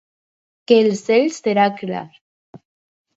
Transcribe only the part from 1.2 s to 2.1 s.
serà clar.